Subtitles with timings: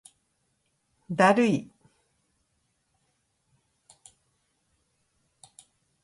[1.11, 1.69] だるい